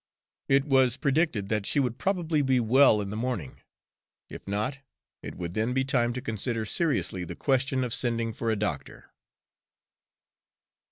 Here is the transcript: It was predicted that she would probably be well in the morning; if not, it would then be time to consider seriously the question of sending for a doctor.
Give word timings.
It 0.47 0.65
was 0.65 0.97
predicted 0.97 1.49
that 1.49 1.67
she 1.67 1.79
would 1.79 1.99
probably 1.99 2.41
be 2.41 2.59
well 2.59 3.01
in 3.01 3.11
the 3.11 3.15
morning; 3.15 3.61
if 4.29 4.47
not, 4.47 4.77
it 5.21 5.35
would 5.35 5.53
then 5.53 5.75
be 5.75 5.83
time 5.83 6.11
to 6.13 6.21
consider 6.23 6.65
seriously 6.65 7.23
the 7.23 7.35
question 7.35 7.83
of 7.83 7.93
sending 7.93 8.33
for 8.33 8.49
a 8.49 8.55
doctor. 8.55 9.11